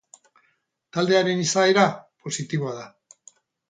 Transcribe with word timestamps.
Taldearen 0.97 1.45
izaera 1.45 1.87
positiboa 2.25 2.77
da. 2.83 2.93